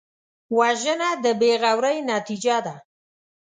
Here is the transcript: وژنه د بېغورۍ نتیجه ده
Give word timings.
وژنه 0.57 1.09
د 1.23 1.25
بېغورۍ 1.39 1.97
نتیجه 2.11 2.57
ده 2.65 2.75